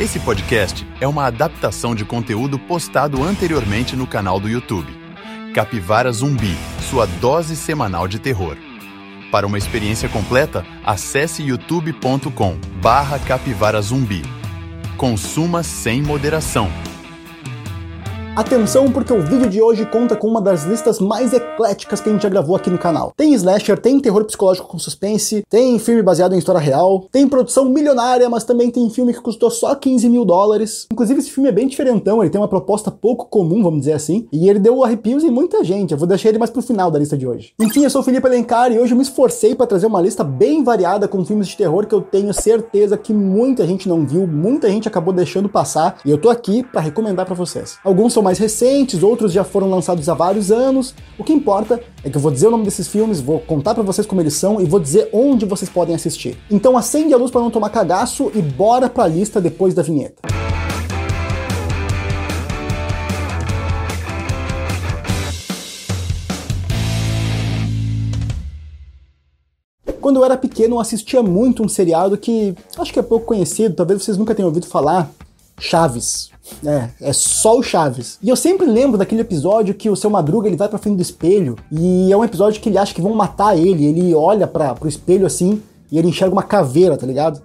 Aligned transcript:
Esse 0.00 0.18
podcast 0.18 0.86
é 0.98 1.06
uma 1.06 1.26
adaptação 1.26 1.94
de 1.94 2.06
conteúdo 2.06 2.58
postado 2.58 3.22
anteriormente 3.22 3.94
no 3.94 4.06
canal 4.06 4.40
do 4.40 4.48
YouTube. 4.48 4.90
Capivara 5.54 6.10
Zumbi, 6.10 6.56
sua 6.88 7.04
dose 7.04 7.54
semanal 7.54 8.08
de 8.08 8.18
terror. 8.18 8.56
Para 9.30 9.46
uma 9.46 9.58
experiência 9.58 10.08
completa, 10.08 10.64
acesse 10.86 11.42
youtube.com 11.42 12.56
barra 12.80 13.18
capivara. 13.18 13.82
Consuma 14.96 15.62
sem 15.62 16.00
moderação. 16.00 16.72
Atenção 18.36 18.90
porque 18.92 19.12
o 19.12 19.20
vídeo 19.20 19.50
de 19.50 19.60
hoje 19.60 19.84
conta 19.84 20.14
com 20.14 20.28
uma 20.28 20.40
das 20.40 20.64
listas 20.64 21.00
mais 21.00 21.32
ecléticas 21.32 22.00
que 22.00 22.08
a 22.08 22.12
gente 22.12 22.22
já 22.22 22.28
gravou 22.28 22.54
aqui 22.54 22.70
no 22.70 22.78
canal. 22.78 23.12
Tem 23.16 23.34
slasher, 23.34 23.76
tem 23.76 23.98
terror 23.98 24.24
psicológico 24.24 24.68
com 24.68 24.78
suspense, 24.78 25.44
tem 25.50 25.78
filme 25.80 26.00
baseado 26.00 26.32
em 26.32 26.38
história 26.38 26.60
real, 26.60 27.06
tem 27.10 27.28
produção 27.28 27.64
milionária, 27.64 28.30
mas 28.30 28.44
também 28.44 28.70
tem 28.70 28.88
filme 28.88 29.12
que 29.12 29.20
custou 29.20 29.50
só 29.50 29.74
15 29.74 30.08
mil 30.08 30.24
dólares. 30.24 30.86
Inclusive 30.92 31.18
esse 31.18 31.30
filme 31.30 31.48
é 31.48 31.52
bem 31.52 31.66
diferentão, 31.66 32.22
ele 32.22 32.30
tem 32.30 32.40
uma 32.40 32.46
proposta 32.46 32.90
pouco 32.90 33.26
comum, 33.26 33.62
vamos 33.64 33.80
dizer 33.80 33.94
assim, 33.94 34.28
e 34.32 34.48
ele 34.48 34.60
deu 34.60 34.82
arrepios 34.84 35.24
em 35.24 35.30
muita 35.30 35.64
gente. 35.64 35.90
Eu 35.90 35.98
vou 35.98 36.06
deixar 36.06 36.28
ele 36.28 36.38
mais 36.38 36.50
pro 36.50 36.62
final 36.62 36.88
da 36.88 37.00
lista 37.00 37.18
de 37.18 37.26
hoje. 37.26 37.52
Enfim, 37.60 37.82
eu 37.82 37.90
sou 37.90 38.00
o 38.00 38.04
Felipe 38.04 38.26
Alencar 38.26 38.70
e 38.70 38.78
hoje 38.78 38.92
eu 38.92 38.96
me 38.96 39.02
esforcei 39.02 39.56
para 39.56 39.66
trazer 39.66 39.86
uma 39.86 40.00
lista 40.00 40.22
bem 40.22 40.62
variada 40.62 41.08
com 41.08 41.24
filmes 41.24 41.48
de 41.48 41.56
terror 41.56 41.84
que 41.84 41.94
eu 41.94 42.00
tenho 42.00 42.32
certeza 42.32 42.96
que 42.96 43.12
muita 43.12 43.66
gente 43.66 43.88
não 43.88 44.06
viu, 44.06 44.24
muita 44.26 44.70
gente 44.70 44.86
acabou 44.86 45.12
deixando 45.12 45.48
passar, 45.48 45.98
e 46.04 46.10
eu 46.10 46.16
tô 46.16 46.30
aqui 46.30 46.62
para 46.62 46.80
recomendar 46.80 47.26
para 47.26 47.34
vocês. 47.34 47.76
Alguns 47.82 48.12
são 48.12 48.19
mais 48.22 48.38
recentes, 48.38 49.02
outros 49.02 49.32
já 49.32 49.44
foram 49.44 49.68
lançados 49.70 50.08
há 50.08 50.14
vários 50.14 50.50
anos. 50.50 50.94
O 51.18 51.24
que 51.24 51.32
importa 51.32 51.80
é 52.04 52.10
que 52.10 52.16
eu 52.16 52.20
vou 52.20 52.30
dizer 52.30 52.48
o 52.48 52.50
nome 52.50 52.64
desses 52.64 52.88
filmes, 52.88 53.20
vou 53.20 53.40
contar 53.40 53.74
para 53.74 53.82
vocês 53.82 54.06
como 54.06 54.20
eles 54.20 54.34
são 54.34 54.60
e 54.60 54.64
vou 54.64 54.80
dizer 54.80 55.08
onde 55.12 55.44
vocês 55.46 55.70
podem 55.70 55.94
assistir. 55.94 56.38
Então 56.50 56.76
acende 56.76 57.14
a 57.14 57.16
luz 57.16 57.30
para 57.30 57.40
não 57.40 57.50
tomar 57.50 57.70
cagaço 57.70 58.30
e 58.34 58.40
bora 58.40 58.88
para 58.88 59.04
a 59.04 59.08
lista 59.08 59.40
depois 59.40 59.74
da 59.74 59.82
vinheta. 59.82 60.20
Quando 70.00 70.16
eu 70.16 70.24
era 70.24 70.36
pequeno, 70.36 70.76
eu 70.76 70.80
assistia 70.80 71.22
muito 71.22 71.62
um 71.62 71.68
seriado 71.68 72.16
que 72.16 72.54
acho 72.78 72.92
que 72.92 72.98
é 72.98 73.02
pouco 73.02 73.26
conhecido, 73.26 73.74
talvez 73.74 74.02
vocês 74.02 74.16
nunca 74.16 74.34
tenham 74.34 74.48
ouvido 74.48 74.66
falar, 74.66 75.10
Chaves. 75.60 76.30
É, 76.64 76.88
é 77.00 77.12
só 77.12 77.56
o 77.56 77.62
Chaves. 77.62 78.18
E 78.22 78.28
eu 78.28 78.36
sempre 78.36 78.66
lembro 78.66 78.98
daquele 78.98 79.20
episódio 79.20 79.74
que 79.74 79.88
o 79.88 79.96
seu 79.96 80.10
Madruga 80.10 80.48
ele 80.48 80.56
vai 80.56 80.68
pra 80.68 80.78
frente 80.78 80.96
do 80.96 81.02
espelho 81.02 81.56
e 81.70 82.12
é 82.12 82.16
um 82.16 82.24
episódio 82.24 82.60
que 82.60 82.68
ele 82.68 82.78
acha 82.78 82.94
que 82.94 83.02
vão 83.02 83.14
matar 83.14 83.56
ele. 83.56 83.84
Ele 83.84 84.14
olha 84.14 84.46
para 84.46 84.74
pro 84.74 84.88
espelho 84.88 85.26
assim 85.26 85.62
e 85.90 85.98
ele 85.98 86.08
enxerga 86.08 86.34
uma 86.34 86.42
caveira, 86.42 86.96
tá 86.96 87.06
ligado? 87.06 87.42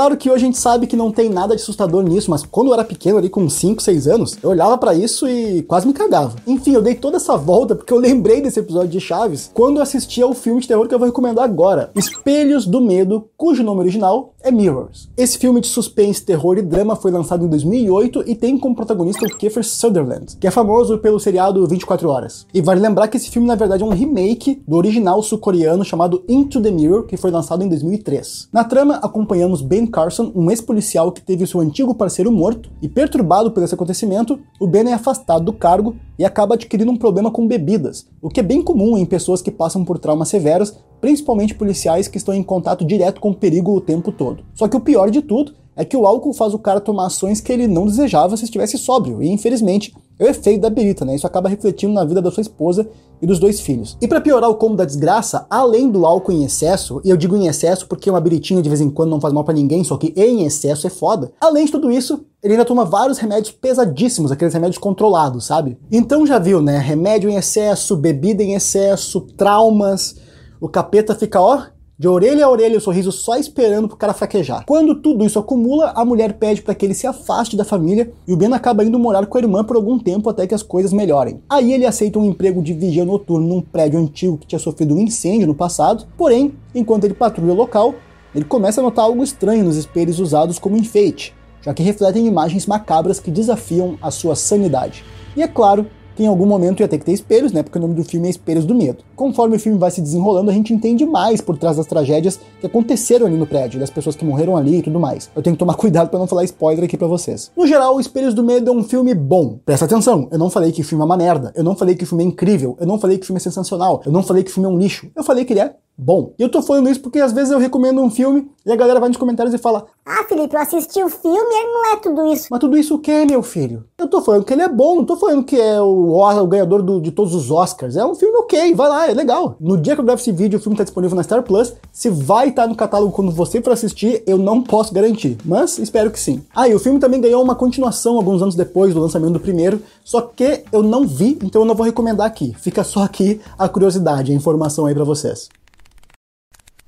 Claro 0.00 0.16
que 0.16 0.30
hoje 0.30 0.44
a 0.44 0.46
gente 0.46 0.56
sabe 0.56 0.86
que 0.86 0.96
não 0.96 1.12
tem 1.12 1.28
nada 1.28 1.54
de 1.54 1.60
assustador 1.60 2.02
nisso, 2.02 2.30
mas 2.30 2.42
quando 2.42 2.68
eu 2.68 2.72
era 2.72 2.82
pequeno, 2.82 3.18
ali 3.18 3.28
com 3.28 3.46
5, 3.46 3.82
6 3.82 4.08
anos, 4.08 4.38
eu 4.42 4.48
olhava 4.48 4.78
para 4.78 4.94
isso 4.94 5.28
e 5.28 5.60
quase 5.64 5.86
me 5.86 5.92
cagava. 5.92 6.36
Enfim, 6.46 6.72
eu 6.72 6.80
dei 6.80 6.94
toda 6.94 7.18
essa 7.18 7.36
volta 7.36 7.74
porque 7.74 7.92
eu 7.92 7.98
lembrei 7.98 8.40
desse 8.40 8.58
episódio 8.58 8.88
de 8.88 8.98
Chaves 8.98 9.50
quando 9.52 9.76
eu 9.76 9.82
assisti 9.82 10.22
ao 10.22 10.32
filme 10.32 10.62
de 10.62 10.68
terror 10.68 10.88
que 10.88 10.94
eu 10.94 10.98
vou 10.98 11.06
recomendar 11.06 11.44
agora, 11.44 11.90
Espelhos 11.94 12.66
do 12.66 12.80
Medo, 12.80 13.28
cujo 13.36 13.62
nome 13.62 13.80
original 13.80 14.32
é 14.42 14.50
Mirrors. 14.50 15.10
Esse 15.18 15.36
filme 15.36 15.60
de 15.60 15.66
suspense, 15.66 16.24
terror 16.24 16.56
e 16.56 16.62
drama 16.62 16.96
foi 16.96 17.10
lançado 17.10 17.44
em 17.44 17.48
2008 17.48 18.24
e 18.26 18.34
tem 18.34 18.56
como 18.56 18.74
protagonista 18.74 19.26
o 19.26 19.28
Kiefer 19.28 19.62
Sutherland, 19.62 20.38
que 20.40 20.46
é 20.46 20.50
famoso 20.50 20.96
pelo 20.96 21.20
seriado 21.20 21.66
24 21.66 22.08
Horas. 22.08 22.46
E 22.54 22.62
vale 22.62 22.80
lembrar 22.80 23.08
que 23.08 23.18
esse 23.18 23.30
filme 23.30 23.46
na 23.46 23.54
verdade 23.54 23.82
é 23.82 23.86
um 23.86 23.90
remake 23.90 24.62
do 24.66 24.76
original 24.76 25.22
sul-coreano 25.22 25.84
chamado 25.84 26.24
Into 26.26 26.58
the 26.62 26.70
Mirror, 26.70 27.04
que 27.04 27.18
foi 27.18 27.30
lançado 27.30 27.62
em 27.62 27.68
2003. 27.68 28.48
Na 28.50 28.64
trama, 28.64 28.96
acompanhamos 29.02 29.60
Ben 29.60 29.89
Carson, 29.90 30.32
um 30.34 30.50
ex-policial 30.50 31.12
que 31.12 31.20
teve 31.20 31.46
seu 31.46 31.60
antigo 31.60 31.94
parceiro 31.94 32.32
morto, 32.32 32.70
e 32.80 32.88
perturbado 32.88 33.50
por 33.50 33.62
esse 33.62 33.74
acontecimento, 33.74 34.40
o 34.58 34.66
Ben 34.66 34.88
é 34.88 34.94
afastado 34.94 35.44
do 35.44 35.52
cargo 35.52 35.96
e 36.18 36.24
acaba 36.24 36.54
adquirindo 36.54 36.90
um 36.90 36.96
problema 36.96 37.30
com 37.30 37.46
bebidas, 37.46 38.06
o 38.22 38.28
que 38.28 38.40
é 38.40 38.42
bem 38.42 38.62
comum 38.62 38.96
em 38.96 39.04
pessoas 39.04 39.42
que 39.42 39.50
passam 39.50 39.84
por 39.84 39.98
traumas 39.98 40.28
severos, 40.28 40.78
principalmente 41.00 41.54
policiais 41.54 42.08
que 42.08 42.18
estão 42.18 42.32
em 42.32 42.42
contato 42.42 42.84
direto 42.84 43.20
com 43.20 43.30
o 43.30 43.34
perigo 43.34 43.74
o 43.74 43.80
tempo 43.80 44.12
todo. 44.12 44.44
Só 44.54 44.68
que 44.68 44.76
o 44.76 44.80
pior 44.80 45.10
de 45.10 45.22
tudo 45.22 45.54
é 45.76 45.84
que 45.84 45.96
o 45.96 46.06
álcool 46.06 46.32
faz 46.32 46.52
o 46.52 46.58
cara 46.58 46.80
tomar 46.80 47.06
ações 47.06 47.40
que 47.40 47.52
ele 47.52 47.66
não 47.66 47.86
desejava 47.86 48.36
se 48.36 48.44
estivesse 48.44 48.76
sóbrio, 48.78 49.22
e 49.22 49.28
infelizmente 49.28 49.94
é 50.18 50.24
o 50.24 50.28
efeito 50.28 50.60
da 50.60 50.68
birita, 50.68 51.04
né? 51.04 51.14
Isso 51.14 51.26
acaba 51.26 51.48
refletindo 51.48 51.94
na 51.94 52.04
vida 52.04 52.20
da 52.20 52.30
sua 52.30 52.42
esposa 52.42 52.86
e 53.22 53.26
dos 53.26 53.38
dois 53.38 53.60
filhos. 53.60 53.96
E 54.00 54.08
para 54.08 54.20
piorar 54.20 54.50
o 54.50 54.54
combo 54.54 54.76
da 54.76 54.84
desgraça, 54.84 55.46
além 55.48 55.90
do 55.90 56.04
álcool 56.04 56.32
em 56.32 56.44
excesso, 56.44 57.00
e 57.04 57.10
eu 57.10 57.16
digo 57.16 57.36
em 57.36 57.46
excesso 57.46 57.86
porque 57.86 58.10
uma 58.10 58.20
biritinha 58.20 58.60
de 58.60 58.68
vez 58.68 58.80
em 58.80 58.90
quando 58.90 59.10
não 59.10 59.20
faz 59.20 59.32
mal 59.32 59.44
para 59.44 59.54
ninguém, 59.54 59.82
só 59.82 59.96
que 59.96 60.12
em 60.16 60.44
excesso 60.44 60.86
é 60.86 60.90
foda. 60.90 61.32
Além 61.40 61.64
de 61.64 61.72
tudo 61.72 61.90
isso, 61.90 62.24
ele 62.42 62.54
ainda 62.54 62.64
toma 62.64 62.84
vários 62.84 63.18
remédios 63.18 63.52
pesadíssimos, 63.52 64.30
aqueles 64.30 64.52
remédios 64.52 64.78
controlados, 64.78 65.46
sabe? 65.46 65.78
Então 65.90 66.26
já 66.26 66.38
viu, 66.38 66.60
né? 66.60 66.78
Remédio 66.78 67.30
em 67.30 67.36
excesso, 67.36 67.96
bebida 67.96 68.42
em 68.42 68.54
excesso, 68.54 69.22
traumas. 69.36 70.16
O 70.60 70.68
capeta 70.68 71.14
fica, 71.14 71.40
ó, 71.40 71.62
de 72.00 72.08
orelha 72.08 72.46
a 72.46 72.48
orelha 72.48 72.78
o 72.78 72.80
sorriso 72.80 73.12
só 73.12 73.36
esperando 73.36 73.86
pro 73.86 73.94
cara 73.94 74.14
fraquejar. 74.14 74.64
Quando 74.64 74.94
tudo 74.94 75.22
isso 75.22 75.38
acumula, 75.38 75.92
a 75.94 76.02
mulher 76.02 76.32
pede 76.32 76.62
para 76.62 76.74
que 76.74 76.86
ele 76.86 76.94
se 76.94 77.06
afaste 77.06 77.58
da 77.58 77.62
família 77.62 78.10
e 78.26 78.32
o 78.32 78.38
Ben 78.38 78.50
acaba 78.54 78.82
indo 78.82 78.98
morar 78.98 79.26
com 79.26 79.36
a 79.36 79.40
irmã 79.42 79.62
por 79.62 79.76
algum 79.76 79.98
tempo 79.98 80.30
até 80.30 80.46
que 80.46 80.54
as 80.54 80.62
coisas 80.62 80.94
melhorem. 80.94 81.42
Aí 81.46 81.74
ele 81.74 81.84
aceita 81.84 82.18
um 82.18 82.24
emprego 82.24 82.62
de 82.62 82.72
vigia 82.72 83.04
noturno 83.04 83.46
num 83.46 83.60
prédio 83.60 84.00
antigo 84.00 84.38
que 84.38 84.46
tinha 84.46 84.58
sofrido 84.58 84.94
um 84.94 85.00
incêndio 85.02 85.46
no 85.46 85.54
passado, 85.54 86.06
porém, 86.16 86.54
enquanto 86.74 87.04
ele 87.04 87.12
patrulha 87.12 87.52
o 87.52 87.56
local, 87.56 87.94
ele 88.34 88.46
começa 88.46 88.80
a 88.80 88.84
notar 88.84 89.04
algo 89.04 89.22
estranho 89.22 89.62
nos 89.62 89.76
espelhos 89.76 90.18
usados 90.20 90.58
como 90.58 90.78
enfeite, 90.78 91.34
já 91.60 91.74
que 91.74 91.82
refletem 91.82 92.26
imagens 92.26 92.66
macabras 92.66 93.20
que 93.20 93.30
desafiam 93.30 93.98
a 94.00 94.10
sua 94.10 94.34
sanidade. 94.34 95.04
E 95.36 95.42
é 95.42 95.46
claro 95.46 95.84
que 96.16 96.24
em 96.24 96.26
algum 96.26 96.46
momento 96.46 96.80
ia 96.80 96.88
ter 96.88 96.98
que 96.98 97.04
ter 97.04 97.12
espelhos, 97.12 97.52
né? 97.52 97.62
Porque 97.62 97.78
o 97.78 97.80
nome 97.80 97.94
do 97.94 98.04
filme 98.04 98.26
é 98.26 98.30
Espelhos 98.30 98.64
do 98.64 98.74
Medo. 98.74 99.04
Conforme 99.16 99.56
o 99.56 99.60
filme 99.60 99.78
vai 99.78 99.90
se 99.90 100.00
desenrolando, 100.00 100.50
a 100.50 100.54
gente 100.54 100.72
entende 100.72 101.04
mais 101.04 101.40
por 101.40 101.56
trás 101.56 101.76
das 101.76 101.86
tragédias 101.86 102.40
que 102.60 102.66
aconteceram 102.66 103.26
ali 103.26 103.36
no 103.36 103.46
prédio, 103.46 103.80
das 103.80 103.90
pessoas 103.90 104.16
que 104.16 104.24
morreram 104.24 104.56
ali 104.56 104.78
e 104.78 104.82
tudo 104.82 104.98
mais. 104.98 105.30
Eu 105.34 105.42
tenho 105.42 105.54
que 105.56 105.60
tomar 105.60 105.74
cuidado 105.80 106.08
para 106.08 106.18
não 106.18 106.26
falar 106.26 106.44
spoiler 106.44 106.84
aqui 106.84 106.96
para 106.96 107.06
vocês. 107.08 107.50
No 107.56 107.66
geral, 107.66 107.98
Espelhos 108.00 108.34
do 108.34 108.42
Medo 108.42 108.70
é 108.70 108.74
um 108.74 108.82
filme 108.82 109.14
bom. 109.14 109.58
Presta 109.64 109.84
atenção, 109.84 110.28
eu 110.30 110.38
não 110.38 110.50
falei 110.50 110.72
que 110.72 110.80
o 110.80 110.84
filme 110.84 111.02
é 111.02 111.04
uma 111.06 111.16
merda, 111.16 111.52
eu 111.54 111.64
não 111.64 111.76
falei 111.76 111.94
que 111.94 112.04
o 112.04 112.06
filme 112.06 112.24
é 112.24 112.26
incrível, 112.26 112.76
eu 112.80 112.86
não 112.86 112.98
falei 112.98 113.18
que 113.18 113.24
o 113.24 113.26
filme 113.26 113.38
é 113.38 113.42
sensacional, 113.42 114.02
eu 114.04 114.12
não 114.12 114.22
falei 114.22 114.42
que 114.42 114.50
o 114.50 114.54
filme 114.54 114.68
é 114.68 114.72
um 114.72 114.78
lixo. 114.78 115.10
Eu 115.14 115.24
falei 115.24 115.44
que 115.44 115.52
ele 115.52 115.60
é 115.60 115.74
bom. 116.00 116.32
E 116.38 116.42
eu 116.42 116.48
tô 116.48 116.62
falando 116.62 116.88
isso 116.88 117.00
porque 117.00 117.20
às 117.20 117.32
vezes 117.32 117.52
eu 117.52 117.58
recomendo 117.58 118.00
um 118.00 118.10
filme 118.10 118.50
e 118.64 118.72
a 118.72 118.76
galera 118.76 118.98
vai 118.98 119.08
nos 119.08 119.18
comentários 119.18 119.54
e 119.54 119.58
fala: 119.58 119.86
Ah, 120.04 120.24
Felipe, 120.28 120.56
eu 120.56 120.60
assisti 120.60 121.02
o 121.02 121.08
filme 121.08 121.36
e 121.38 121.62
ele 121.62 121.72
não 121.72 121.92
é 121.92 121.96
tudo 121.96 122.26
isso. 122.32 122.48
Mas 122.50 122.60
tudo 122.60 122.76
isso 122.76 122.94
o 122.94 122.98
que, 122.98 123.26
meu 123.26 123.42
filho? 123.42 123.84
Eu 123.98 124.08
tô 124.08 124.22
falando 124.22 124.44
que 124.44 124.52
ele 124.52 124.62
é 124.62 124.68
bom, 124.68 124.96
não 124.96 125.04
tô 125.04 125.16
falando 125.16 125.44
que 125.44 125.60
é 125.60 125.80
o, 125.80 125.99
o 126.00 126.46
ganhador 126.46 126.82
do, 126.82 127.00
de 127.00 127.10
todos 127.10 127.34
os 127.34 127.50
Oscars. 127.50 127.96
É 127.96 128.04
um 128.04 128.14
filme 128.14 128.36
ok, 128.38 128.74
vai 128.74 128.88
lá, 128.88 129.10
é 129.10 129.14
legal. 129.14 129.56
No 129.60 129.76
dia 129.76 129.94
que 129.94 130.00
eu 130.00 130.04
gravo 130.04 130.20
esse 130.20 130.32
vídeo, 130.32 130.58
o 130.58 130.62
filme 130.62 130.76
tá 130.76 130.84
disponível 130.84 131.16
na 131.16 131.22
Star 131.22 131.42
Plus. 131.42 131.72
Se 131.92 132.08
vai 132.08 132.48
estar 132.48 132.62
tá 132.62 132.68
no 132.68 132.74
catálogo 132.74 133.12
quando 133.12 133.30
você 133.30 133.60
for 133.60 133.72
assistir, 133.72 134.22
eu 134.26 134.38
não 134.38 134.62
posso 134.62 134.92
garantir, 134.92 135.38
mas 135.44 135.78
espero 135.78 136.10
que 136.10 136.18
sim. 136.20 136.42
Ah, 136.54 136.68
e 136.68 136.74
o 136.74 136.78
filme 136.78 136.98
também 136.98 137.20
ganhou 137.20 137.42
uma 137.42 137.54
continuação 137.54 138.16
alguns 138.16 138.42
anos 138.42 138.54
depois 138.54 138.94
do 138.94 139.00
lançamento 139.00 139.32
do 139.32 139.40
primeiro, 139.40 139.82
só 140.04 140.20
que 140.20 140.64
eu 140.72 140.82
não 140.82 141.06
vi, 141.06 141.38
então 141.42 141.62
eu 141.62 141.66
não 141.66 141.74
vou 141.74 141.86
recomendar 141.86 142.26
aqui. 142.26 142.54
Fica 142.58 142.84
só 142.84 143.02
aqui 143.02 143.40
a 143.58 143.68
curiosidade, 143.68 144.32
a 144.32 144.34
informação 144.34 144.86
aí 144.86 144.94
para 144.94 145.04
vocês. 145.04 145.48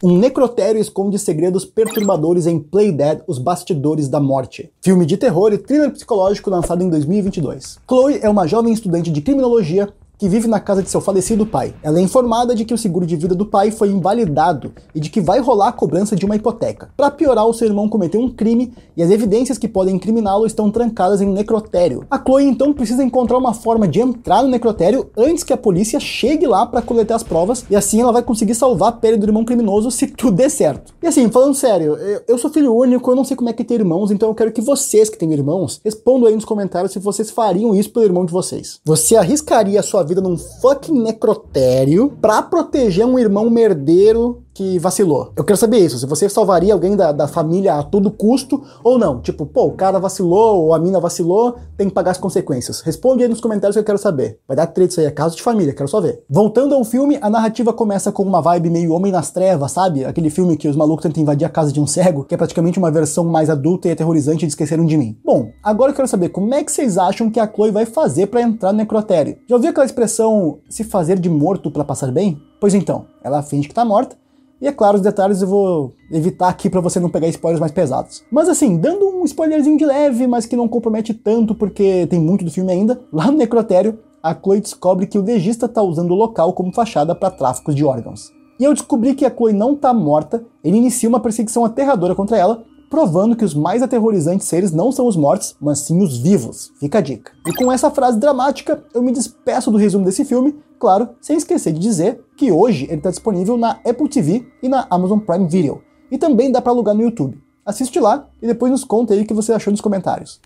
Um 0.05 0.19
necrotério 0.19 0.81
esconde 0.81 1.17
segredos 1.17 1.65
perturbadores 1.65 2.49
em 2.49 2.59
Play 2.59 2.91
Dead, 2.91 3.21
Os 3.25 3.39
Bastidores 3.39 4.09
da 4.09 4.19
Morte. 4.19 4.69
Filme 4.83 5.07
de 5.07 5.17
terror 5.17 5.53
e 5.53 5.59
thriller 5.59 5.93
psicológico 5.93 6.51
lançado 6.51 6.83
em 6.83 6.91
2022. 6.91 7.79
Chloe 7.89 8.19
é 8.21 8.29
uma 8.29 8.49
jovem 8.49 8.73
estudante 8.73 9.13
de 9.13 9.21
criminologia 9.21 9.95
que 10.23 10.29
vive 10.29 10.47
na 10.47 10.61
casa 10.61 10.85
de 10.85 10.89
seu 10.89 11.01
falecido 11.01 11.45
pai. 11.45 11.75
Ela 11.83 11.99
é 11.99 12.01
informada 12.01 12.55
de 12.55 12.65
que 12.65 12.73
o 12.73 12.79
seguro 12.79 13.05
de 13.05 13.17
vida 13.17 13.35
do 13.35 13.45
pai 13.45 13.73
foi 13.73 13.89
invalidado 13.89 14.71
e 14.95 15.01
de 15.01 15.11
que 15.11 15.21
vai 15.21 15.41
rolar 15.41 15.71
a 15.71 15.73
cobrança 15.73 16.15
de 16.15 16.25
uma 16.25 16.37
hipoteca. 16.37 16.91
Para 16.97 17.11
piorar, 17.11 17.45
o 17.45 17.53
seu 17.53 17.67
irmão 17.67 17.89
cometeu 17.89 18.21
um 18.21 18.29
crime 18.29 18.73
e 18.97 19.03
as 19.03 19.11
evidências 19.11 19.59
que 19.59 19.67
podem 19.67 19.97
incriminá-lo 19.97 20.47
estão 20.47 20.71
trancadas 20.71 21.21
em 21.21 21.27
um 21.27 21.33
necrotério. 21.33 22.07
A 22.09 22.23
Chloe 22.25 22.45
então 22.45 22.73
precisa 22.73 23.03
encontrar 23.03 23.37
uma 23.37 23.53
forma 23.53 23.89
de 23.89 23.99
entrar 23.99 24.45
no 24.45 24.49
necrotério 24.49 25.11
antes 25.17 25.43
que 25.43 25.53
a 25.53 25.57
polícia 25.57 25.99
chegue 25.99 26.47
lá 26.47 26.65
para 26.67 26.83
coletar 26.83 27.17
as 27.17 27.25
provas 27.25 27.65
e 27.69 27.75
assim 27.75 28.01
ela 28.01 28.13
vai 28.13 28.23
conseguir 28.23 28.55
salvar 28.55 28.91
a 28.91 28.93
pele 28.93 29.17
do 29.17 29.27
irmão 29.27 29.45
criminoso 29.45 29.91
se 29.91 30.07
tudo 30.07 30.37
der 30.37 30.51
certo. 30.51 30.95
E 31.03 31.09
assim, 31.09 31.29
falando 31.33 31.57
sério, 31.57 31.97
eu 32.29 32.39
sou 32.39 32.49
filho 32.49 32.73
único, 32.73 33.11
eu 33.11 33.17
não 33.17 33.25
sei 33.25 33.37
como 33.37 33.51
é 33.51 33.53
que 33.53 33.65
ter 33.65 33.75
irmãos, 33.75 34.13
então 34.13 34.29
eu 34.29 34.37
quero 34.37 34.53
que 34.53 34.61
vocês 34.61 35.11
que 35.11 35.19
têm 35.19 35.33
irmãos 35.33 35.81
respondam 35.85 36.29
aí 36.29 36.35
nos 36.37 36.45
comentários 36.45 36.93
se 36.93 37.01
vocês 37.01 37.29
fariam 37.29 37.75
isso 37.75 37.91
pelo 37.91 38.07
irmão 38.07 38.25
de 38.25 38.33
vocês. 38.33 38.79
Você 38.85 39.17
arriscaria 39.17 39.81
a 39.81 39.83
sua 39.83 40.05
vida 40.05 40.12
vida 40.13 40.21
num 40.21 40.37
fucking 40.37 41.03
necrotério 41.03 42.13
pra 42.21 42.43
proteger 42.43 43.07
um 43.07 43.19
irmão 43.19 43.49
merdeiro 43.49 44.43
que 44.55 44.79
vacilou. 44.79 45.33
Eu 45.37 45.45
quero 45.45 45.57
saber 45.57 45.79
isso, 45.79 45.99
se 45.99 46.07
você 46.07 46.29
salvaria 46.29 46.73
alguém 46.73 46.97
da, 46.97 47.13
da 47.13 47.27
família 47.27 47.75
a 47.75 47.83
todo 47.83 48.11
custo 48.11 48.63
ou 48.85 48.99
não. 48.99 49.21
Tipo, 49.21 49.47
pô, 49.47 49.67
o 49.67 49.73
cara 49.73 49.99
vacilou 49.99 50.65
ou 50.65 50.75
a 50.75 50.79
mina 50.79 51.01
vacilou, 51.01 51.57
tem 51.77 51.89
que 51.89 51.95
pagar 51.95 52.13
as 52.13 52.19
consequências. 52.19 52.81
Responde 52.81 53.23
aí 53.23 53.29
nos 53.29 53.41
comentários 53.41 53.75
que 53.75 53.81
eu 53.81 53.85
quero 53.85 53.99
saber. 53.99 54.39
Vai 54.47 54.57
dar 54.57 54.67
treta 54.67 54.93
isso 54.93 55.01
aí, 55.01 55.07
é 55.07 55.11
caso 55.11 55.37
de 55.37 55.43
família, 55.43 55.73
quero 55.73 55.89
só 55.89 56.01
ver. 56.01 56.23
Voltando 56.29 56.75
ao 56.75 56.85
filme, 56.85 57.19
a 57.21 57.31
narrativa 57.31 57.73
começa 57.73 58.13
com 58.13 58.23
uma 58.23 58.41
vibe 58.41 58.71
meio 58.71 58.93
Homem 58.93 59.13
nas 59.13 59.31
Trevas, 59.31 59.73
sabe? 59.73 60.05
Aquele 60.05 60.31
filme 60.31 60.57
que 60.57 60.69
os 60.69 60.77
malucos 60.77 61.03
tentam 61.03 61.23
invadir 61.23 61.45
a 61.45 61.51
casa 61.51 61.73
de 61.73 61.81
um 61.81 61.87
cego, 61.87 62.25
que 62.25 62.35
é 62.35 62.39
praticamente 62.39 62.79
uma 62.79 62.91
versão 62.91 63.25
mais 63.25 63.49
adulta 63.49 63.89
e 63.89 63.93
aterrorizante 63.93 64.47
de 64.47 64.53
Esqueceram 64.53 64.85
de 64.85 64.97
Mim. 64.97 65.17
Bom, 65.25 65.51
agora 65.63 65.93
eu 65.93 65.97
quero 65.97 66.09
saber 66.09 66.29
como 66.29 66.53
é 66.55 66.63
que 66.63 66.73
vocês 66.73 66.99
acham 66.99 67.31
que 67.31 67.41
a 67.41 67.51
Chloe 67.51 67.71
vai 67.71 67.87
fazer 67.87 68.27
para 68.27 68.43
entrar 68.43 68.73
no 68.73 68.79
necrotério. 68.79 69.37
Já 69.49 69.57
ouviu 69.57 69.71
aquela 69.71 69.87
expressão 69.87 70.59
se 70.69 70.85
fazer 70.85 71.19
de 71.19 71.31
morto 71.31 71.71
para 71.71 71.85
passar 71.85 72.11
bem? 72.11 72.41
Pois 72.61 72.75
então, 72.75 73.07
ela 73.25 73.43
finge 73.43 73.67
que 73.67 73.75
tá 73.75 73.85
morta, 73.85 74.17
e 74.63 74.69
é 74.69 74.71
claro, 74.71 74.97
os 74.97 75.03
detalhes 75.03 75.43
eu 75.43 75.49
vou 75.49 75.93
evitar 76.09 76.49
aqui 76.49 76.71
para 76.71 76.81
você 76.81 77.01
não 77.01 77.11
pegar 77.11 77.27
spoilers 77.27 77.59
mais 77.59 77.73
pesados. 77.73 78.23
Mas 78.31 78.49
assim, 78.49 78.77
dando 78.77 79.09
um 79.09 79.25
spoilerzinho 79.25 79.77
de 79.77 79.85
leve, 79.85 80.25
mas 80.29 80.47
que 80.47 80.55
não 80.55 80.69
compromete 80.69 81.13
tanto 81.13 81.53
porque 81.53 82.07
tem 82.07 82.21
muito 82.21 82.45
do 82.45 82.51
filme 82.51 82.71
ainda, 82.71 83.01
lá 83.13 83.27
no 83.27 83.37
necrotério, 83.37 83.99
a 84.23 84.33
Chloe 84.33 84.61
descobre 84.61 85.09
que 85.09 85.19
o 85.19 85.23
legista 85.23 85.67
tá 85.67 85.83
usando 85.83 86.13
o 86.13 86.15
local 86.15 86.53
como 86.53 86.73
fachada 86.73 87.13
para 87.13 87.33
tráfico 87.33 87.75
de 87.75 87.85
órgãos. 87.85 88.31
E 88.61 88.63
eu 88.63 88.73
descobri 88.73 89.17
que 89.17 89.25
a 89.25 89.35
Chloe 89.35 89.53
não 89.53 89.75
tá 89.75 89.93
morta, 89.93 90.45
ele 90.63 90.77
inicia 90.77 91.09
uma 91.09 91.19
perseguição 91.19 91.65
aterradora 91.65 92.15
contra 92.15 92.39
ela, 92.39 92.63
provando 92.93 93.35
que 93.35 93.45
os 93.45 93.55
mais 93.55 93.83
aterrorizantes 93.83 94.47
seres 94.47 94.71
não 94.71 94.93
são 94.93 95.07
os 95.07 95.17
mortos, 95.17 95.57
mas 95.59 95.79
sim 95.79 96.03
os 96.03 96.19
vivos. 96.19 96.71
Fica 96.79 96.99
a 96.99 97.01
dica. 97.01 97.33
E 97.47 97.55
com 97.55 97.73
essa 97.73 97.91
frase 97.91 98.19
dramática, 98.19 98.85
eu 98.93 99.03
me 99.03 99.11
despeço 99.11 99.71
do 99.71 99.79
resumo 99.79 100.05
desse 100.05 100.27
filme, 100.27 100.55
claro, 100.79 101.09
sem 101.19 101.39
esquecer 101.39 101.73
de 101.73 101.81
dizer 101.81 102.23
que 102.37 102.53
hoje 102.53 102.85
ele 102.85 102.97
está 102.97 103.09
disponível 103.09 103.57
na 103.57 103.81
Apple 103.83 104.11
TV 104.11 104.47
e 104.63 104.69
na 104.69 104.87
Amazon 104.91 105.19
Prime 105.21 105.49
Video. 105.49 105.81
E 106.11 106.19
também 106.19 106.53
dá 106.53 106.61
para 106.61 106.71
alugar 106.71 106.95
no 106.95 107.01
YouTube. 107.01 107.41
Assiste 107.65 107.99
lá 107.99 108.29
e 108.43 108.47
depois 108.47 108.71
nos 108.71 108.85
conta 108.85 109.15
aí 109.15 109.23
o 109.23 109.27
que 109.27 109.33
você 109.33 109.55
achou 109.55 109.71
nos 109.71 109.81
comentários. 109.81 110.39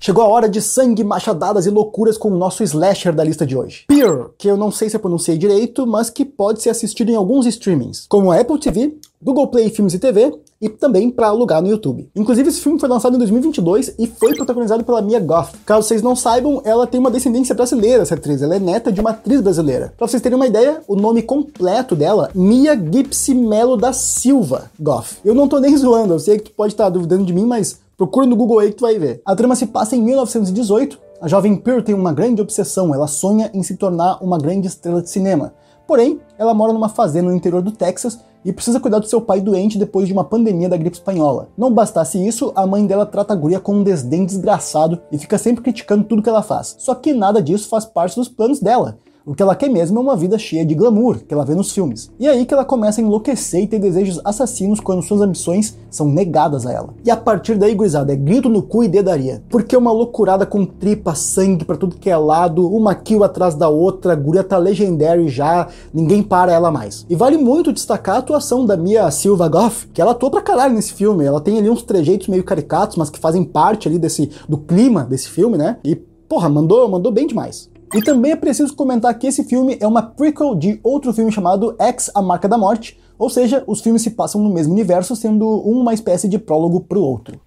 Chegou 0.00 0.24
a 0.24 0.28
hora 0.28 0.48
de 0.48 0.62
sangue, 0.62 1.04
machadadas 1.04 1.66
e 1.66 1.70
loucuras 1.70 2.16
com 2.16 2.28
o 2.28 2.36
nosso 2.36 2.64
slasher 2.64 3.14
da 3.14 3.22
lista 3.22 3.46
de 3.46 3.56
hoje. 3.56 3.84
Peer, 3.86 4.30
que 4.38 4.48
eu 4.48 4.56
não 4.56 4.70
sei 4.70 4.88
se 4.88 4.96
eu 4.96 5.00
pronunciei 5.00 5.36
direito, 5.36 5.86
mas 5.86 6.08
que 6.08 6.24
pode 6.24 6.60
ser 6.60 6.70
assistido 6.70 7.10
em 7.10 7.14
alguns 7.14 7.46
streamings, 7.46 8.06
como 8.08 8.32
a 8.32 8.40
Apple 8.40 8.58
TV, 8.58 8.98
Google 9.22 9.46
Play 9.46 9.70
Filmes 9.70 9.94
e 9.94 9.98
TV 10.00 10.34
e 10.60 10.68
também 10.68 11.10
para 11.10 11.28
alugar 11.28 11.62
no 11.62 11.68
YouTube. 11.68 12.08
Inclusive, 12.14 12.48
esse 12.48 12.60
filme 12.60 12.78
foi 12.78 12.88
lançado 12.88 13.14
em 13.14 13.18
2022 13.18 13.94
e 13.98 14.06
foi 14.06 14.34
protagonizado 14.34 14.82
pela 14.82 15.00
Mia 15.00 15.20
Goth. 15.20 15.54
Caso 15.64 15.86
vocês 15.86 16.02
não 16.02 16.16
saibam, 16.16 16.60
ela 16.64 16.86
tem 16.86 16.98
uma 16.98 17.10
descendência 17.10 17.54
brasileira, 17.54 18.02
essa 18.02 18.14
atriz. 18.14 18.42
Ela 18.42 18.56
é 18.56 18.58
neta 18.58 18.90
de 18.90 19.00
uma 19.00 19.10
atriz 19.10 19.40
brasileira. 19.40 19.94
Para 19.96 20.08
vocês 20.08 20.20
terem 20.20 20.34
uma 20.34 20.46
ideia, 20.46 20.82
o 20.88 20.96
nome 20.96 21.22
completo 21.22 21.94
dela, 21.94 22.30
Mia 22.34 22.74
Gipsy 22.74 23.34
Melo 23.34 23.76
da 23.76 23.92
Silva 23.92 24.70
Goth. 24.78 25.18
Eu 25.24 25.34
não 25.34 25.46
tô 25.46 25.60
nem 25.60 25.74
zoando, 25.78 26.14
eu 26.14 26.18
sei 26.18 26.38
que 26.38 26.44
tu 26.44 26.52
pode 26.52 26.72
estar 26.72 26.88
duvidando 26.88 27.24
de 27.24 27.32
mim, 27.32 27.44
mas 27.44 27.80
procura 27.96 28.26
no 28.26 28.34
Google 28.34 28.58
aí 28.58 28.70
que 28.70 28.76
tu 28.76 28.82
vai 28.82 28.98
ver. 28.98 29.22
A 29.24 29.36
trama 29.36 29.54
se 29.54 29.66
passa 29.66 29.94
em 29.94 30.02
1918. 30.02 30.98
A 31.20 31.28
jovem 31.28 31.54
Pearl 31.54 31.82
tem 31.82 31.94
uma 31.94 32.12
grande 32.12 32.42
obsessão, 32.42 32.92
ela 32.92 33.06
sonha 33.06 33.48
em 33.54 33.62
se 33.62 33.76
tornar 33.76 34.18
uma 34.20 34.38
grande 34.38 34.66
estrela 34.66 35.00
de 35.00 35.08
cinema. 35.08 35.54
Porém, 35.86 36.20
ela 36.38 36.54
mora 36.54 36.72
numa 36.72 36.88
fazenda 36.88 37.30
no 37.30 37.36
interior 37.36 37.62
do 37.62 37.70
Texas 37.70 38.18
e 38.44 38.52
precisa 38.52 38.80
cuidar 38.80 38.98
do 38.98 39.06
seu 39.06 39.20
pai 39.20 39.40
doente 39.40 39.78
depois 39.78 40.06
de 40.06 40.12
uma 40.12 40.24
pandemia 40.24 40.68
da 40.68 40.76
gripe 40.76 40.96
espanhola. 40.96 41.48
Não 41.56 41.72
bastasse 41.72 42.24
isso, 42.24 42.52
a 42.54 42.66
mãe 42.66 42.86
dela 42.86 43.06
trata 43.06 43.32
a 43.32 43.36
guria 43.36 43.60
com 43.60 43.74
um 43.74 43.82
desdém 43.82 44.24
desgraçado 44.24 45.00
e 45.10 45.18
fica 45.18 45.38
sempre 45.38 45.62
criticando 45.62 46.04
tudo 46.04 46.22
que 46.22 46.28
ela 46.28 46.42
faz. 46.42 46.76
Só 46.78 46.94
que 46.94 47.12
nada 47.12 47.42
disso 47.42 47.68
faz 47.68 47.84
parte 47.84 48.16
dos 48.16 48.28
planos 48.28 48.60
dela. 48.60 48.98
O 49.24 49.36
que 49.36 49.42
ela 49.42 49.54
quer 49.54 49.70
mesmo 49.70 50.00
é 50.00 50.02
uma 50.02 50.16
vida 50.16 50.36
cheia 50.36 50.66
de 50.66 50.74
glamour, 50.74 51.20
que 51.20 51.32
ela 51.32 51.44
vê 51.44 51.54
nos 51.54 51.70
filmes. 51.70 52.10
E 52.18 52.26
é 52.26 52.30
aí 52.30 52.44
que 52.44 52.52
ela 52.52 52.64
começa 52.64 53.00
a 53.00 53.04
enlouquecer 53.04 53.62
e 53.62 53.66
ter 53.68 53.78
desejos 53.78 54.20
assassinos 54.24 54.80
quando 54.80 55.00
suas 55.00 55.20
ambições 55.20 55.78
são 55.88 56.08
negadas 56.08 56.66
a 56.66 56.72
ela. 56.72 56.88
E 57.04 57.10
a 57.10 57.16
partir 57.16 57.56
daí, 57.56 57.72
gurizada, 57.72 58.12
é 58.12 58.16
grito 58.16 58.48
no 58.48 58.62
cu 58.62 58.82
e 58.82 58.88
dedaria. 58.88 59.40
Porque 59.48 59.76
é 59.76 59.78
uma 59.78 59.92
loucurada 59.92 60.44
com 60.44 60.66
tripa, 60.66 61.14
sangue 61.14 61.64
para 61.64 61.76
tudo 61.76 61.98
que 61.98 62.10
é 62.10 62.16
lado, 62.16 62.68
uma 62.68 62.96
kill 62.96 63.22
atrás 63.22 63.54
da 63.54 63.68
outra, 63.68 64.12
a 64.12 64.16
guria 64.16 64.42
tá 64.42 64.58
legendary 64.58 65.28
já, 65.28 65.68
ninguém 65.94 66.20
para 66.20 66.52
ela 66.52 66.72
mais. 66.72 67.06
E 67.08 67.14
vale 67.14 67.38
muito 67.38 67.72
destacar 67.72 68.16
a 68.16 68.18
atuação 68.18 68.66
da 68.66 68.76
Mia 68.76 69.08
Silva 69.12 69.46
Goff, 69.46 69.86
que 69.94 70.02
ela 70.02 70.10
atua 70.10 70.32
pra 70.32 70.42
caralho 70.42 70.74
nesse 70.74 70.94
filme. 70.94 71.24
Ela 71.24 71.40
tem 71.40 71.58
ali 71.58 71.70
uns 71.70 71.82
trejeitos 71.82 72.26
meio 72.26 72.42
caricatos, 72.42 72.96
mas 72.96 73.08
que 73.08 73.20
fazem 73.20 73.44
parte 73.44 73.86
ali 73.86 74.00
desse 74.00 74.30
do 74.48 74.58
clima 74.58 75.04
desse 75.04 75.28
filme, 75.28 75.56
né? 75.56 75.76
E 75.84 75.94
porra, 76.28 76.48
mandou, 76.48 76.88
mandou 76.88 77.12
bem 77.12 77.26
demais. 77.26 77.70
E 77.94 78.00
também 78.00 78.32
é 78.32 78.36
preciso 78.36 78.74
comentar 78.74 79.16
que 79.18 79.26
esse 79.26 79.44
filme 79.44 79.76
é 79.78 79.86
uma 79.86 80.02
prequel 80.02 80.54
de 80.54 80.80
outro 80.82 81.12
filme 81.12 81.30
chamado 81.30 81.76
X, 81.78 82.10
A 82.14 82.22
Marca 82.22 82.48
da 82.48 82.56
Morte, 82.56 82.98
ou 83.18 83.28
seja, 83.28 83.62
os 83.66 83.82
filmes 83.82 84.00
se 84.00 84.10
passam 84.10 84.40
no 84.40 84.52
mesmo 84.52 84.72
universo, 84.72 85.14
sendo 85.14 85.46
um 85.46 85.80
uma 85.80 85.92
espécie 85.92 86.26
de 86.26 86.38
prólogo 86.38 86.80
para 86.80 86.98
o 86.98 87.04
outro. 87.04 87.38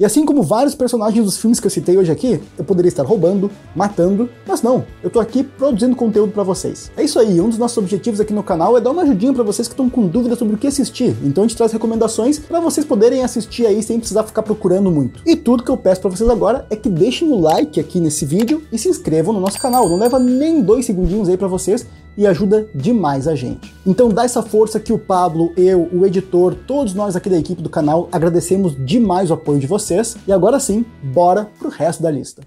E 0.00 0.04
assim 0.04 0.24
como 0.24 0.44
vários 0.44 0.76
personagens 0.76 1.24
dos 1.24 1.38
filmes 1.38 1.58
que 1.58 1.66
eu 1.66 1.70
citei 1.72 1.98
hoje 1.98 2.12
aqui, 2.12 2.40
eu 2.56 2.62
poderia 2.62 2.88
estar 2.88 3.02
roubando, 3.02 3.50
matando, 3.74 4.30
mas 4.46 4.62
não, 4.62 4.84
eu 5.02 5.10
tô 5.10 5.18
aqui 5.18 5.42
produzindo 5.42 5.96
conteúdo 5.96 6.30
para 6.30 6.44
vocês. 6.44 6.92
É 6.96 7.02
isso 7.02 7.18
aí, 7.18 7.40
um 7.40 7.48
dos 7.48 7.58
nossos 7.58 7.76
objetivos 7.78 8.20
aqui 8.20 8.32
no 8.32 8.44
canal 8.44 8.78
é 8.78 8.80
dar 8.80 8.92
uma 8.92 9.02
ajudinha 9.02 9.32
para 9.32 9.42
vocês 9.42 9.66
que 9.66 9.74
estão 9.74 9.90
com 9.90 10.06
dúvidas 10.06 10.38
sobre 10.38 10.54
o 10.54 10.56
que 10.56 10.68
assistir. 10.68 11.16
Então 11.24 11.42
a 11.42 11.48
gente 11.48 11.56
traz 11.56 11.72
recomendações 11.72 12.38
para 12.38 12.60
vocês 12.60 12.86
poderem 12.86 13.24
assistir 13.24 13.66
aí 13.66 13.82
sem 13.82 13.98
precisar 13.98 14.22
ficar 14.22 14.44
procurando 14.44 14.88
muito. 14.88 15.20
E 15.26 15.34
tudo 15.34 15.64
que 15.64 15.70
eu 15.70 15.76
peço 15.76 16.00
para 16.00 16.10
vocês 16.10 16.30
agora 16.30 16.64
é 16.70 16.76
que 16.76 16.88
deixem 16.88 17.28
o 17.28 17.40
like 17.40 17.80
aqui 17.80 17.98
nesse 17.98 18.24
vídeo 18.24 18.62
e 18.70 18.78
se 18.78 18.88
inscrevam 18.88 19.34
no 19.34 19.40
nosso 19.40 19.58
canal. 19.58 19.88
Não 19.88 19.98
leva 19.98 20.20
nem 20.20 20.62
dois 20.62 20.86
segundinhos 20.86 21.28
aí 21.28 21.36
para 21.36 21.48
vocês 21.48 21.84
e 22.18 22.26
ajuda 22.26 22.68
demais 22.74 23.28
a 23.28 23.36
gente. 23.36 23.72
Então 23.86 24.08
dá 24.08 24.24
essa 24.24 24.42
força 24.42 24.80
que 24.80 24.92
o 24.92 24.98
Pablo, 24.98 25.52
eu, 25.56 25.88
o 25.92 26.04
editor, 26.04 26.56
todos 26.66 26.92
nós 26.92 27.14
aqui 27.14 27.30
da 27.30 27.38
equipe 27.38 27.62
do 27.62 27.70
canal 27.70 28.08
agradecemos 28.10 28.74
demais 28.84 29.30
o 29.30 29.34
apoio 29.34 29.60
de 29.60 29.68
vocês. 29.68 30.16
E 30.26 30.32
agora 30.32 30.58
sim, 30.58 30.84
bora 31.00 31.48
pro 31.60 31.70
resto 31.70 32.02
da 32.02 32.10
lista. 32.10 32.42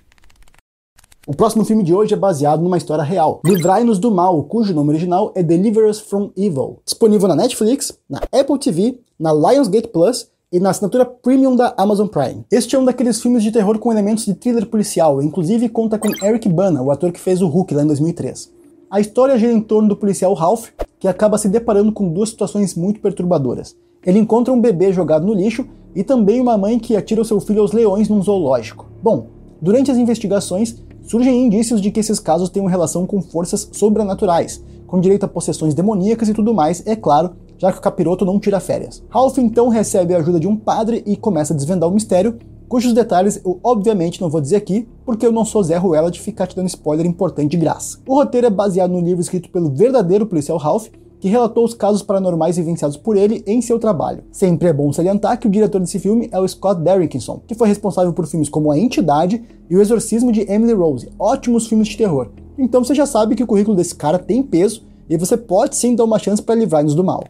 O 1.25 1.33
próximo 1.33 1.63
filme 1.63 1.83
de 1.83 1.93
hoje 1.93 2.13
é 2.13 2.17
baseado 2.17 2.61
numa 2.61 2.77
história 2.77 3.03
real. 3.03 3.39
Livrai-nos 3.45 3.97
do 3.97 4.11
Mal, 4.11 4.43
cujo 4.43 4.73
nome 4.73 4.89
original 4.89 5.31
é 5.35 5.41
Deliver 5.41 5.89
Us 5.89 6.01
from 6.01 6.31
Evil. 6.35 6.79
Disponível 6.83 7.29
na 7.29 7.35
Netflix, 7.35 7.97
na 8.09 8.19
Apple 8.37 8.59
TV, 8.59 8.99
na 9.17 9.31
Lionsgate 9.31 9.87
Plus 9.87 10.27
e 10.51 10.59
na 10.59 10.71
assinatura 10.71 11.05
premium 11.05 11.55
da 11.55 11.73
Amazon 11.77 12.07
Prime. 12.07 12.43
Este 12.51 12.75
é 12.75 12.79
um 12.79 12.83
daqueles 12.83 13.21
filmes 13.21 13.41
de 13.41 13.51
terror 13.51 13.79
com 13.79 13.91
elementos 13.91 14.25
de 14.25 14.33
thriller 14.33 14.65
policial, 14.65 15.21
inclusive 15.21 15.69
conta 15.69 15.97
com 15.97 16.09
Eric 16.25 16.49
Bana, 16.49 16.81
o 16.81 16.91
ator 16.91 17.13
que 17.13 17.19
fez 17.21 17.41
o 17.41 17.47
Hulk 17.47 17.73
lá 17.73 17.83
em 17.83 17.87
2003. 17.87 18.60
A 18.91 18.99
história 18.99 19.37
gira 19.37 19.53
em 19.53 19.61
torno 19.61 19.87
do 19.87 19.95
policial 19.95 20.33
Ralph, 20.33 20.67
que 20.99 21.07
acaba 21.07 21.37
se 21.37 21.47
deparando 21.47 21.93
com 21.93 22.11
duas 22.11 22.27
situações 22.27 22.75
muito 22.75 22.99
perturbadoras. 22.99 23.73
Ele 24.05 24.19
encontra 24.19 24.53
um 24.53 24.59
bebê 24.59 24.91
jogado 24.91 25.25
no 25.25 25.33
lixo 25.33 25.65
e 25.95 26.03
também 26.03 26.41
uma 26.41 26.57
mãe 26.57 26.77
que 26.77 26.97
atira 26.97 27.21
o 27.21 27.25
seu 27.25 27.39
filho 27.39 27.61
aos 27.61 27.71
leões 27.71 28.09
num 28.09 28.21
zoológico. 28.21 28.91
Bom, 29.01 29.27
durante 29.61 29.89
as 29.89 29.97
investigações, 29.97 30.83
surgem 31.03 31.45
indícios 31.45 31.79
de 31.79 31.89
que 31.89 32.01
esses 32.01 32.19
casos 32.19 32.49
têm 32.49 32.61
uma 32.61 32.69
relação 32.69 33.07
com 33.07 33.21
forças 33.21 33.69
sobrenaturais, 33.71 34.61
com 34.85 34.99
direito 34.99 35.23
a 35.23 35.29
possessões 35.29 35.73
demoníacas 35.73 36.27
e 36.27 36.33
tudo 36.33 36.53
mais, 36.53 36.85
é 36.85 36.93
claro, 36.93 37.31
já 37.57 37.71
que 37.71 37.77
o 37.77 37.81
capiroto 37.81 38.25
não 38.25 38.41
tira 38.41 38.59
férias. 38.59 39.01
Ralph 39.09 39.37
então 39.37 39.69
recebe 39.69 40.13
a 40.13 40.17
ajuda 40.17 40.37
de 40.37 40.49
um 40.49 40.57
padre 40.57 41.01
e 41.05 41.15
começa 41.15 41.53
a 41.53 41.55
desvendar 41.55 41.87
o 41.87 41.93
mistério, 41.93 42.37
cujos 42.71 42.93
detalhes 42.93 43.41
eu 43.43 43.59
obviamente 43.61 44.21
não 44.21 44.29
vou 44.29 44.39
dizer 44.39 44.55
aqui, 44.55 44.87
porque 45.05 45.25
eu 45.25 45.31
não 45.33 45.43
sou 45.43 45.61
Zé 45.61 45.75
Ruela 45.75 46.09
de 46.09 46.21
ficar 46.21 46.47
te 46.47 46.55
dando 46.55 46.69
spoiler 46.69 47.05
importante 47.05 47.51
de 47.51 47.57
graça. 47.57 47.97
O 48.07 48.15
roteiro 48.15 48.47
é 48.47 48.49
baseado 48.49 48.91
no 48.91 49.01
livro 49.01 49.19
escrito 49.19 49.49
pelo 49.49 49.69
verdadeiro 49.69 50.25
policial 50.25 50.57
Ralph, 50.57 50.87
que 51.19 51.27
relatou 51.27 51.65
os 51.65 51.73
casos 51.73 52.01
paranormais 52.01 52.55
vivenciados 52.55 52.95
por 52.95 53.17
ele 53.17 53.43
em 53.45 53.61
seu 53.61 53.77
trabalho. 53.77 54.23
Sempre 54.31 54.69
é 54.69 54.73
bom 54.73 54.93
salientar 54.93 55.37
que 55.37 55.47
o 55.47 55.49
diretor 55.49 55.81
desse 55.81 55.99
filme 55.99 56.29
é 56.31 56.39
o 56.39 56.47
Scott 56.47 56.79
Derrickson, 56.79 57.41
que 57.45 57.55
foi 57.55 57.67
responsável 57.67 58.13
por 58.13 58.25
filmes 58.25 58.47
como 58.47 58.71
A 58.71 58.79
Entidade 58.79 59.43
e 59.69 59.75
O 59.75 59.81
Exorcismo 59.81 60.31
de 60.31 60.49
Emily 60.49 60.71
Rose, 60.71 61.09
ótimos 61.19 61.67
filmes 61.67 61.89
de 61.89 61.97
terror. 61.97 62.29
Então 62.57 62.85
você 62.85 62.95
já 62.95 63.05
sabe 63.05 63.35
que 63.35 63.43
o 63.43 63.47
currículo 63.47 63.75
desse 63.75 63.95
cara 63.95 64.17
tem 64.17 64.41
peso 64.41 64.83
e 65.09 65.17
você 65.17 65.35
pode 65.35 65.75
sim 65.75 65.93
dar 65.93 66.05
uma 66.05 66.17
chance 66.17 66.41
para 66.41 66.55
livrar-nos 66.55 66.95
do 66.95 67.03
mal. 67.03 67.25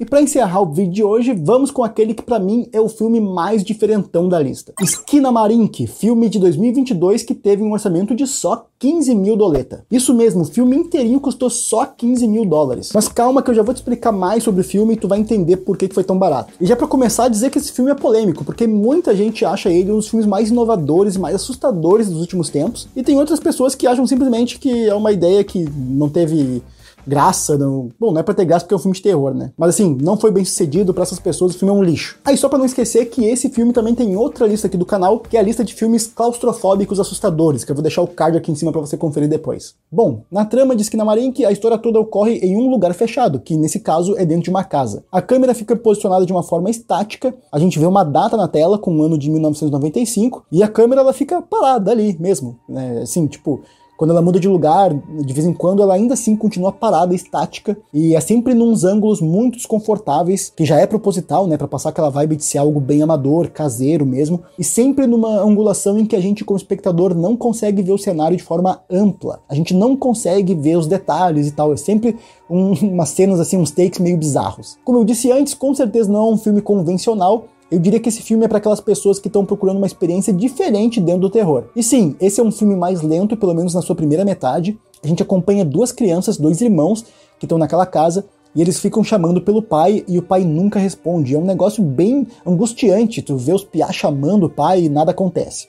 E 0.00 0.04
para 0.06 0.22
encerrar 0.22 0.62
o 0.62 0.72
vídeo 0.72 0.94
de 0.94 1.04
hoje, 1.04 1.34
vamos 1.34 1.70
com 1.70 1.84
aquele 1.84 2.14
que 2.14 2.22
para 2.22 2.38
mim 2.38 2.66
é 2.72 2.80
o 2.80 2.88
filme 2.88 3.20
mais 3.20 3.62
diferentão 3.62 4.30
da 4.30 4.40
lista. 4.40 4.72
Esquina 4.80 5.30
Marink, 5.30 5.86
filme 5.86 6.26
de 6.30 6.38
2022 6.38 7.22
que 7.22 7.34
teve 7.34 7.62
um 7.62 7.72
orçamento 7.72 8.14
de 8.14 8.26
só 8.26 8.64
15 8.78 9.14
mil 9.14 9.36
doleta. 9.36 9.84
Isso 9.90 10.14
mesmo, 10.14 10.40
o 10.40 10.46
filme 10.46 10.74
inteirinho 10.74 11.20
custou 11.20 11.50
só 11.50 11.84
15 11.84 12.26
mil 12.26 12.46
dólares. 12.46 12.92
Mas 12.94 13.08
calma 13.08 13.42
que 13.42 13.50
eu 13.50 13.54
já 13.54 13.62
vou 13.62 13.74
te 13.74 13.76
explicar 13.76 14.10
mais 14.10 14.42
sobre 14.42 14.62
o 14.62 14.64
filme 14.64 14.94
e 14.94 14.96
tu 14.96 15.06
vai 15.06 15.18
entender 15.18 15.58
por 15.58 15.76
que 15.76 15.92
foi 15.92 16.02
tão 16.02 16.18
barato. 16.18 16.54
E 16.58 16.64
já 16.64 16.74
para 16.74 16.86
começar 16.86 17.24
a 17.24 17.28
dizer 17.28 17.50
que 17.50 17.58
esse 17.58 17.70
filme 17.70 17.90
é 17.90 17.94
polêmico, 17.94 18.42
porque 18.42 18.66
muita 18.66 19.14
gente 19.14 19.44
acha 19.44 19.68
ele 19.68 19.92
um 19.92 19.96
dos 19.96 20.08
filmes 20.08 20.26
mais 20.26 20.48
inovadores 20.48 21.16
e 21.16 21.18
mais 21.18 21.34
assustadores 21.34 22.08
dos 22.08 22.22
últimos 22.22 22.48
tempos, 22.48 22.88
e 22.96 23.02
tem 23.02 23.18
outras 23.18 23.38
pessoas 23.38 23.74
que 23.74 23.86
acham 23.86 24.06
simplesmente 24.06 24.58
que 24.58 24.88
é 24.88 24.94
uma 24.94 25.12
ideia 25.12 25.44
que 25.44 25.68
não 25.76 26.08
teve 26.08 26.62
graça. 27.06 27.56
Não... 27.56 27.88
Bom, 27.98 28.12
não 28.12 28.20
é 28.20 28.22
pra 28.22 28.34
ter 28.34 28.44
graça 28.44 28.64
porque 28.64 28.74
é 28.74 28.76
um 28.76 28.80
filme 28.80 28.96
de 28.96 29.02
terror, 29.02 29.34
né? 29.34 29.52
Mas 29.56 29.70
assim, 29.70 29.96
não 30.00 30.16
foi 30.16 30.30
bem 30.30 30.44
sucedido 30.44 30.92
para 30.92 31.02
essas 31.02 31.18
pessoas, 31.18 31.54
o 31.54 31.58
filme 31.58 31.74
é 31.74 31.76
um 31.76 31.82
lixo. 31.82 32.18
Aí 32.24 32.36
só 32.36 32.48
para 32.48 32.58
não 32.58 32.66
esquecer 32.66 33.06
que 33.06 33.24
esse 33.24 33.48
filme 33.48 33.72
também 33.72 33.94
tem 33.94 34.16
outra 34.16 34.46
lista 34.46 34.66
aqui 34.66 34.76
do 34.76 34.86
canal, 34.86 35.20
que 35.20 35.36
é 35.36 35.40
a 35.40 35.42
lista 35.42 35.64
de 35.64 35.74
filmes 35.74 36.06
claustrofóbicos 36.06 37.00
assustadores, 37.00 37.64
que 37.64 37.70
eu 37.70 37.74
vou 37.74 37.82
deixar 37.82 38.02
o 38.02 38.06
card 38.06 38.36
aqui 38.36 38.50
em 38.50 38.54
cima 38.54 38.72
para 38.72 38.80
você 38.80 38.96
conferir 38.96 39.28
depois. 39.28 39.74
Bom, 39.90 40.22
na 40.30 40.44
trama 40.44 40.74
de 40.76 40.82
Esquina 40.82 41.04
Marink, 41.04 41.44
a 41.44 41.52
história 41.52 41.78
toda 41.78 42.00
ocorre 42.00 42.38
em 42.38 42.56
um 42.56 42.70
lugar 42.70 42.92
fechado, 42.94 43.40
que 43.40 43.56
nesse 43.56 43.80
caso 43.80 44.16
é 44.16 44.24
dentro 44.24 44.44
de 44.44 44.50
uma 44.50 44.64
casa. 44.64 45.04
A 45.10 45.22
câmera 45.22 45.54
fica 45.54 45.76
posicionada 45.76 46.26
de 46.26 46.32
uma 46.32 46.42
forma 46.42 46.70
estática, 46.70 47.34
a 47.50 47.58
gente 47.58 47.78
vê 47.78 47.86
uma 47.86 48.04
data 48.04 48.36
na 48.36 48.48
tela 48.48 48.78
com 48.78 48.96
o 48.96 49.02
ano 49.02 49.18
de 49.18 49.30
1995 49.30 50.44
e 50.50 50.62
a 50.62 50.68
câmera 50.68 51.00
ela 51.00 51.12
fica 51.12 51.42
parada 51.42 51.90
ali 51.90 52.16
mesmo, 52.18 52.58
né? 52.68 53.00
Assim, 53.02 53.26
tipo, 53.26 53.60
quando 54.00 54.12
ela 54.12 54.22
muda 54.22 54.40
de 54.40 54.48
lugar, 54.48 54.94
de 54.94 55.34
vez 55.34 55.46
em 55.46 55.52
quando 55.52 55.82
ela 55.82 55.92
ainda 55.92 56.14
assim 56.14 56.34
continua 56.34 56.72
parada, 56.72 57.14
estática, 57.14 57.76
e 57.92 58.16
é 58.16 58.20
sempre 58.20 58.54
nos 58.54 58.82
ângulos 58.82 59.20
muito 59.20 59.58
desconfortáveis, 59.58 60.50
que 60.56 60.64
já 60.64 60.80
é 60.80 60.86
proposital, 60.86 61.46
né, 61.46 61.58
para 61.58 61.68
passar 61.68 61.90
aquela 61.90 62.08
vibe 62.08 62.36
de 62.36 62.44
ser 62.44 62.56
algo 62.56 62.80
bem 62.80 63.02
amador, 63.02 63.50
caseiro 63.50 64.06
mesmo, 64.06 64.40
e 64.58 64.64
sempre 64.64 65.06
numa 65.06 65.42
angulação 65.42 65.98
em 65.98 66.06
que 66.06 66.16
a 66.16 66.20
gente 66.20 66.46
como 66.46 66.56
espectador 66.56 67.14
não 67.14 67.36
consegue 67.36 67.82
ver 67.82 67.92
o 67.92 67.98
cenário 67.98 68.38
de 68.38 68.42
forma 68.42 68.80
ampla. 68.90 69.40
A 69.46 69.54
gente 69.54 69.74
não 69.74 69.94
consegue 69.94 70.54
ver 70.54 70.78
os 70.78 70.86
detalhes 70.86 71.48
e 71.48 71.50
tal, 71.50 71.70
é 71.70 71.76
sempre 71.76 72.16
um, 72.48 72.72
umas 72.94 73.10
cenas 73.10 73.38
assim, 73.38 73.58
uns 73.58 73.70
takes 73.70 73.98
meio 73.98 74.16
bizarros. 74.16 74.78
Como 74.82 74.98
eu 74.98 75.04
disse 75.04 75.30
antes, 75.30 75.52
com 75.52 75.74
certeza 75.74 76.10
não 76.10 76.20
é 76.20 76.32
um 76.32 76.38
filme 76.38 76.62
convencional, 76.62 77.44
eu 77.70 77.78
diria 77.78 78.00
que 78.00 78.08
esse 78.08 78.22
filme 78.22 78.44
é 78.44 78.48
para 78.48 78.58
aquelas 78.58 78.80
pessoas 78.80 79.18
que 79.18 79.28
estão 79.28 79.44
procurando 79.44 79.76
uma 79.76 79.86
experiência 79.86 80.32
diferente 80.32 81.00
dentro 81.00 81.22
do 81.22 81.30
terror. 81.30 81.64
E 81.76 81.82
sim, 81.82 82.16
esse 82.20 82.40
é 82.40 82.44
um 82.44 82.50
filme 82.50 82.74
mais 82.74 83.02
lento, 83.02 83.36
pelo 83.36 83.54
menos 83.54 83.74
na 83.74 83.82
sua 83.82 83.94
primeira 83.94 84.24
metade. 84.24 84.78
A 85.02 85.06
gente 85.06 85.22
acompanha 85.22 85.64
duas 85.64 85.92
crianças, 85.92 86.36
dois 86.36 86.60
irmãos, 86.60 87.04
que 87.38 87.46
estão 87.46 87.58
naquela 87.58 87.86
casa 87.86 88.24
e 88.54 88.60
eles 88.60 88.80
ficam 88.80 89.04
chamando 89.04 89.40
pelo 89.40 89.62
pai 89.62 90.04
e 90.08 90.18
o 90.18 90.22
pai 90.22 90.44
nunca 90.44 90.78
responde. 90.78 91.34
É 91.34 91.38
um 91.38 91.44
negócio 91.44 91.82
bem 91.82 92.26
angustiante, 92.44 93.22
tu 93.22 93.36
vê 93.36 93.52
os 93.52 93.64
piá 93.64 93.92
chamando 93.92 94.46
o 94.46 94.50
pai 94.50 94.82
e 94.82 94.88
nada 94.88 95.12
acontece. 95.12 95.68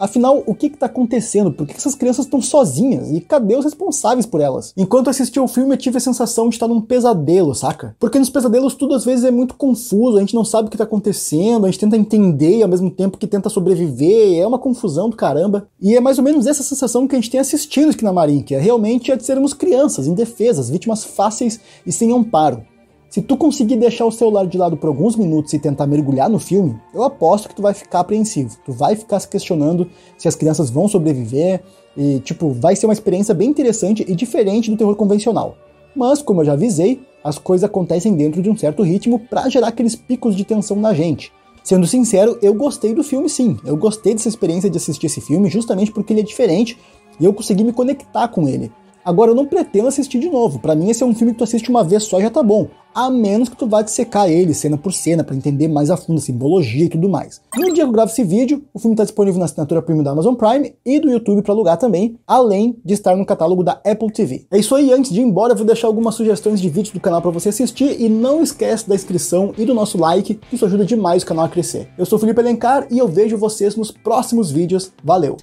Afinal, 0.00 0.42
o 0.46 0.54
que 0.54 0.68
está 0.68 0.86
acontecendo? 0.86 1.52
Por 1.52 1.66
que 1.66 1.76
essas 1.76 1.94
crianças 1.94 2.24
estão 2.24 2.40
sozinhas? 2.40 3.10
E 3.10 3.20
cadê 3.20 3.54
os 3.54 3.66
responsáveis 3.66 4.24
por 4.24 4.40
elas? 4.40 4.72
Enquanto 4.74 5.10
assistia 5.10 5.42
o 5.42 5.46
filme, 5.46 5.74
eu 5.74 5.78
tive 5.78 5.98
a 5.98 6.00
sensação 6.00 6.48
de 6.48 6.54
estar 6.54 6.66
num 6.66 6.80
pesadelo, 6.80 7.54
saca? 7.54 7.94
Porque 8.00 8.18
nos 8.18 8.30
pesadelos 8.30 8.74
tudo 8.74 8.94
às 8.94 9.04
vezes 9.04 9.26
é 9.26 9.30
muito 9.30 9.54
confuso, 9.54 10.16
a 10.16 10.20
gente 10.20 10.34
não 10.34 10.42
sabe 10.42 10.68
o 10.68 10.70
que 10.70 10.76
está 10.76 10.84
acontecendo, 10.84 11.66
a 11.66 11.70
gente 11.70 11.80
tenta 11.80 11.98
entender 11.98 12.62
ao 12.62 12.68
mesmo 12.68 12.90
tempo 12.90 13.18
que 13.18 13.26
tenta 13.26 13.50
sobreviver, 13.50 14.40
é 14.40 14.46
uma 14.46 14.58
confusão 14.58 15.10
do 15.10 15.16
caramba. 15.16 15.68
E 15.78 15.94
é 15.94 16.00
mais 16.00 16.16
ou 16.16 16.24
menos 16.24 16.46
essa 16.46 16.62
sensação 16.62 17.06
que 17.06 17.14
a 17.14 17.18
gente 17.18 17.30
tem 17.30 17.38
assistindo 17.38 17.90
aqui 17.90 18.02
na 18.02 18.12
Marin, 18.12 18.40
que 18.40 18.54
é 18.54 18.58
realmente 18.58 19.12
a 19.12 19.16
de 19.16 19.24
sermos 19.26 19.52
crianças, 19.52 20.06
indefesas, 20.06 20.70
vítimas 20.70 21.04
fáceis 21.04 21.60
e 21.84 21.92
sem 21.92 22.10
amparo. 22.10 22.62
Se 23.10 23.20
tu 23.20 23.36
conseguir 23.36 23.74
deixar 23.74 24.06
o 24.06 24.12
celular 24.12 24.46
de 24.46 24.56
lado 24.56 24.76
por 24.76 24.86
alguns 24.86 25.16
minutos 25.16 25.52
e 25.52 25.58
tentar 25.58 25.84
mergulhar 25.84 26.30
no 26.30 26.38
filme, 26.38 26.78
eu 26.94 27.02
aposto 27.02 27.48
que 27.48 27.56
tu 27.56 27.60
vai 27.60 27.74
ficar 27.74 27.98
apreensivo. 27.98 28.56
Tu 28.64 28.72
vai 28.72 28.94
ficar 28.94 29.18
se 29.18 29.26
questionando 29.26 29.90
se 30.16 30.28
as 30.28 30.36
crianças 30.36 30.70
vão 30.70 30.86
sobreviver 30.86 31.60
e, 31.96 32.20
tipo, 32.20 32.50
vai 32.50 32.76
ser 32.76 32.86
uma 32.86 32.92
experiência 32.92 33.34
bem 33.34 33.50
interessante 33.50 34.04
e 34.06 34.14
diferente 34.14 34.70
do 34.70 34.76
terror 34.76 34.94
convencional. 34.94 35.56
Mas, 35.94 36.22
como 36.22 36.42
eu 36.42 36.44
já 36.44 36.52
avisei, 36.52 37.00
as 37.24 37.36
coisas 37.36 37.64
acontecem 37.64 38.14
dentro 38.14 38.40
de 38.40 38.48
um 38.48 38.56
certo 38.56 38.84
ritmo 38.84 39.18
para 39.18 39.48
gerar 39.48 39.68
aqueles 39.68 39.96
picos 39.96 40.36
de 40.36 40.44
tensão 40.44 40.76
na 40.76 40.94
gente. 40.94 41.32
Sendo 41.64 41.88
sincero, 41.88 42.38
eu 42.40 42.54
gostei 42.54 42.94
do 42.94 43.02
filme 43.02 43.28
sim. 43.28 43.56
Eu 43.64 43.76
gostei 43.76 44.14
dessa 44.14 44.28
experiência 44.28 44.70
de 44.70 44.76
assistir 44.78 45.06
esse 45.06 45.20
filme 45.20 45.50
justamente 45.50 45.90
porque 45.90 46.12
ele 46.12 46.20
é 46.20 46.24
diferente 46.24 46.78
e 47.18 47.24
eu 47.24 47.34
consegui 47.34 47.64
me 47.64 47.72
conectar 47.72 48.28
com 48.28 48.48
ele. 48.48 48.70
Agora, 49.04 49.30
eu 49.30 49.34
não 49.34 49.46
pretendo 49.46 49.88
assistir 49.88 50.18
de 50.18 50.28
novo. 50.28 50.58
Para 50.58 50.74
mim, 50.74 50.90
esse 50.90 51.02
é 51.02 51.06
um 51.06 51.14
filme 51.14 51.32
que 51.32 51.38
tu 51.38 51.44
assiste 51.44 51.70
uma 51.70 51.82
vez 51.82 52.04
só 52.04 52.18
e 52.18 52.22
já 52.22 52.30
tá 52.30 52.42
bom. 52.42 52.68
A 52.92 53.08
menos 53.08 53.48
que 53.48 53.56
tu 53.56 53.68
vá 53.68 53.82
dissecar 53.82 54.28
ele 54.28 54.52
cena 54.52 54.76
por 54.76 54.92
cena 54.92 55.22
para 55.22 55.36
entender 55.36 55.68
mais 55.68 55.90
a 55.90 55.96
fundo 55.96 56.18
a 56.18 56.20
simbologia 56.20 56.86
e 56.86 56.88
tudo 56.88 57.08
mais. 57.08 57.40
No 57.56 57.66
dia 57.66 57.74
que 57.74 57.82
eu 57.82 57.92
gravo 57.92 58.10
esse 58.10 58.24
vídeo, 58.24 58.64
o 58.74 58.80
filme 58.80 58.94
está 58.94 59.04
disponível 59.04 59.38
na 59.38 59.44
assinatura 59.44 59.80
premium 59.80 60.02
da 60.02 60.10
Amazon 60.10 60.34
Prime 60.34 60.74
e 60.84 60.98
do 60.98 61.08
YouTube 61.08 61.42
para 61.42 61.54
alugar 61.54 61.76
também, 61.76 62.18
além 62.26 62.76
de 62.84 62.94
estar 62.94 63.16
no 63.16 63.24
catálogo 63.24 63.62
da 63.62 63.80
Apple 63.84 64.12
TV. 64.12 64.44
É 64.50 64.58
isso 64.58 64.74
aí, 64.74 64.92
antes 64.92 65.12
de 65.12 65.20
ir 65.20 65.24
embora, 65.24 65.52
eu 65.52 65.56
vou 65.56 65.66
deixar 65.66 65.86
algumas 65.86 66.16
sugestões 66.16 66.60
de 66.60 66.68
vídeos 66.68 66.92
do 66.92 67.00
canal 67.00 67.22
para 67.22 67.30
você 67.30 67.50
assistir 67.50 68.00
e 68.00 68.08
não 68.08 68.42
esquece 68.42 68.88
da 68.88 68.96
inscrição 68.96 69.54
e 69.56 69.64
do 69.64 69.72
nosso 69.72 69.96
like, 69.96 70.34
que 70.34 70.56
isso 70.56 70.66
ajuda 70.66 70.84
demais 70.84 71.22
o 71.22 71.26
canal 71.26 71.44
a 71.44 71.48
crescer. 71.48 71.88
Eu 71.96 72.04
sou 72.04 72.18
Felipe 72.18 72.40
Alencar 72.40 72.88
e 72.90 72.98
eu 72.98 73.06
vejo 73.06 73.38
vocês 73.38 73.76
nos 73.76 73.92
próximos 73.92 74.50
vídeos. 74.50 74.92
Valeu! 75.04 75.36